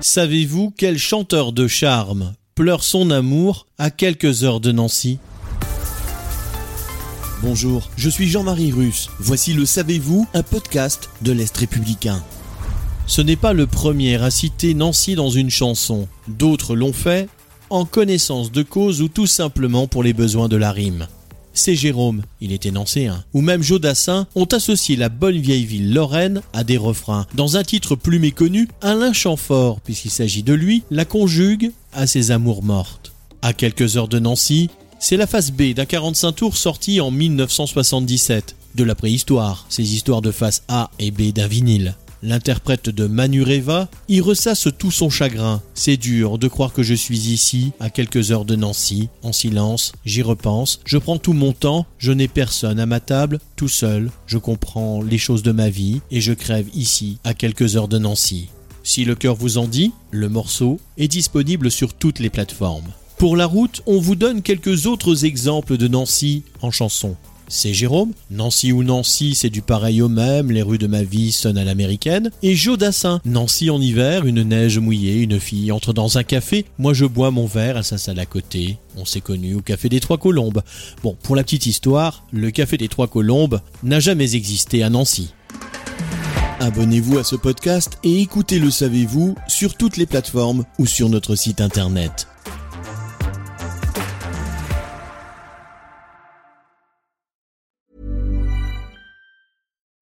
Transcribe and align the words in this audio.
Savez-vous 0.00 0.74
quel 0.76 0.98
chanteur 0.98 1.52
de 1.52 1.66
charme 1.66 2.34
pleure 2.54 2.82
son 2.82 3.10
amour 3.10 3.66
à 3.78 3.90
quelques 3.90 4.44
heures 4.44 4.60
de 4.60 4.70
Nancy? 4.70 5.18
Bonjour, 7.42 7.88
je 7.96 8.10
suis 8.10 8.28
Jean-Marie 8.28 8.72
Russe. 8.72 9.08
Voici 9.18 9.54
le 9.54 9.64
Savez-vous, 9.64 10.26
un 10.34 10.42
podcast 10.42 11.08
de 11.22 11.32
l'Est 11.32 11.56
républicain. 11.56 12.22
Ce 13.06 13.22
n'est 13.22 13.36
pas 13.36 13.52
le 13.52 13.66
premier 13.66 14.16
à 14.22 14.30
citer 14.30 14.74
Nancy 14.74 15.14
dans 15.14 15.30
une 15.30 15.50
chanson. 15.50 16.08
D'autres 16.28 16.76
l'ont 16.76 16.92
fait 16.92 17.28
en 17.70 17.84
connaissance 17.84 18.52
de 18.52 18.62
cause 18.62 19.00
ou 19.00 19.08
tout 19.08 19.26
simplement 19.26 19.86
pour 19.86 20.02
les 20.02 20.12
besoins 20.12 20.48
de 20.48 20.56
la 20.56 20.72
rime. 20.72 21.06
C'est 21.58 21.74
Jérôme, 21.74 22.20
il 22.42 22.52
était 22.52 22.70
nancéen, 22.70 23.24
ou 23.32 23.40
même 23.40 23.62
Jodassin 23.62 24.26
ont 24.34 24.44
associé 24.44 24.94
la 24.94 25.08
bonne 25.08 25.38
vieille 25.38 25.64
ville 25.64 25.94
lorraine 25.94 26.42
à 26.52 26.64
des 26.64 26.76
refrains. 26.76 27.26
Dans 27.32 27.56
un 27.56 27.64
titre 27.64 27.96
plus 27.96 28.18
méconnu, 28.18 28.68
Alain 28.82 29.14
Chamfort, 29.14 29.80
puisqu'il 29.80 30.10
s'agit 30.10 30.42
de 30.42 30.52
lui, 30.52 30.82
la 30.90 31.06
conjugue 31.06 31.72
à 31.94 32.06
ses 32.06 32.30
amours 32.30 32.62
mortes. 32.62 33.14
À 33.40 33.54
quelques 33.54 33.96
heures 33.96 34.06
de 34.06 34.18
Nancy, 34.18 34.68
c'est 34.98 35.16
la 35.16 35.26
face 35.26 35.50
B 35.50 35.72
d'un 35.72 35.86
45 35.86 36.32
tours 36.32 36.56
sorti 36.58 37.00
en 37.00 37.10
1977. 37.10 38.54
De 38.74 38.84
la 38.84 38.94
préhistoire, 38.94 39.64
ces 39.70 39.94
histoires 39.94 40.20
de 40.20 40.32
face 40.32 40.62
A 40.68 40.90
et 40.98 41.10
B 41.10 41.32
d'un 41.32 41.48
vinyle. 41.48 41.94
L'interprète 42.26 42.88
de 42.88 43.06
Manureva 43.06 43.88
y 44.08 44.20
ressasse 44.20 44.66
tout 44.76 44.90
son 44.90 45.10
chagrin. 45.10 45.62
C'est 45.74 45.96
dur 45.96 46.38
de 46.38 46.48
croire 46.48 46.72
que 46.72 46.82
je 46.82 46.92
suis 46.92 47.28
ici, 47.28 47.70
à 47.78 47.88
quelques 47.88 48.32
heures 48.32 48.44
de 48.44 48.56
Nancy, 48.56 49.08
en 49.22 49.30
silence, 49.30 49.92
j'y 50.04 50.22
repense, 50.22 50.80
je 50.84 50.98
prends 50.98 51.18
tout 51.18 51.34
mon 51.34 51.52
temps, 51.52 51.86
je 51.98 52.10
n'ai 52.10 52.26
personne 52.26 52.80
à 52.80 52.86
ma 52.86 52.98
table, 52.98 53.38
tout 53.54 53.68
seul, 53.68 54.10
je 54.26 54.38
comprends 54.38 55.02
les 55.02 55.18
choses 55.18 55.44
de 55.44 55.52
ma 55.52 55.70
vie, 55.70 56.00
et 56.10 56.20
je 56.20 56.32
crève 56.32 56.66
ici, 56.74 57.18
à 57.22 57.32
quelques 57.32 57.76
heures 57.76 57.86
de 57.86 57.98
Nancy. 57.98 58.48
Si 58.82 59.04
le 59.04 59.14
cœur 59.14 59.36
vous 59.36 59.58
en 59.58 59.68
dit, 59.68 59.92
le 60.10 60.28
morceau 60.28 60.80
est 60.98 61.06
disponible 61.06 61.70
sur 61.70 61.94
toutes 61.94 62.18
les 62.18 62.30
plateformes. 62.30 62.90
Pour 63.18 63.36
la 63.36 63.46
route, 63.46 63.82
on 63.86 64.00
vous 64.00 64.16
donne 64.16 64.42
quelques 64.42 64.86
autres 64.86 65.24
exemples 65.24 65.76
de 65.76 65.86
Nancy 65.86 66.42
en 66.60 66.72
chanson. 66.72 67.14
C'est 67.48 67.72
Jérôme, 67.72 68.12
Nancy 68.30 68.72
ou 68.72 68.82
Nancy, 68.82 69.36
c'est 69.36 69.50
du 69.50 69.62
pareil 69.62 70.02
au 70.02 70.08
même, 70.08 70.50
les 70.50 70.62
rues 70.62 70.78
de 70.78 70.88
ma 70.88 71.04
vie 71.04 71.30
sonnent 71.30 71.58
à 71.58 71.64
l'américaine, 71.64 72.32
et 72.42 72.56
Jodassin, 72.56 73.20
Nancy 73.24 73.70
en 73.70 73.80
hiver, 73.80 74.26
une 74.26 74.42
neige 74.42 74.80
mouillée, 74.80 75.20
une 75.20 75.38
fille 75.38 75.70
entre 75.70 75.92
dans 75.92 76.18
un 76.18 76.24
café, 76.24 76.64
moi 76.78 76.92
je 76.92 77.04
bois 77.04 77.30
mon 77.30 77.46
verre, 77.46 77.76
elle 77.76 77.84
s'installe 77.84 78.18
à 78.18 78.26
côté, 78.26 78.78
on 78.96 79.04
s'est 79.04 79.20
connu 79.20 79.54
au 79.54 79.60
café 79.60 79.88
des 79.88 80.00
Trois 80.00 80.18
Colombes. 80.18 80.62
Bon, 81.04 81.16
pour 81.22 81.36
la 81.36 81.44
petite 81.44 81.66
histoire, 81.66 82.26
le 82.32 82.50
café 82.50 82.78
des 82.78 82.88
Trois 82.88 83.06
Colombes 83.06 83.60
n'a 83.84 84.00
jamais 84.00 84.34
existé 84.34 84.82
à 84.82 84.90
Nancy. 84.90 85.32
Abonnez-vous 86.58 87.18
à 87.18 87.24
ce 87.24 87.36
podcast 87.36 87.98
et 88.02 88.22
écoutez 88.22 88.58
Le 88.58 88.70
Savez-vous 88.70 89.36
sur 89.46 89.76
toutes 89.76 89.98
les 89.98 90.06
plateformes 90.06 90.64
ou 90.78 90.86
sur 90.86 91.08
notre 91.08 91.36
site 91.36 91.60
internet. 91.60 92.26